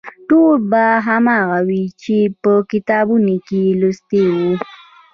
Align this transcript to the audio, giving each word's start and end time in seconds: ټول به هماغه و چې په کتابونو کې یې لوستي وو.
ټول 0.29 0.53
به 0.71 0.85
هماغه 1.07 1.59
و 1.67 1.69
چې 2.01 2.17
په 2.41 2.53
کتابونو 2.71 3.33
کې 3.47 3.59
یې 3.67 3.77
لوستي 3.81 4.23
وو. 4.35 4.51